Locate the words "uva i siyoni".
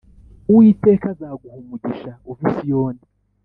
2.31-3.03